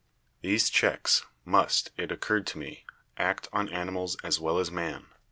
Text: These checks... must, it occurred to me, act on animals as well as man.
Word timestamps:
These 0.41 0.71
checks... 0.71 1.23
must, 1.45 1.91
it 1.95 2.11
occurred 2.11 2.47
to 2.47 2.57
me, 2.57 2.85
act 3.17 3.47
on 3.53 3.69
animals 3.69 4.17
as 4.23 4.39
well 4.39 4.57
as 4.57 4.71
man. 4.71 5.05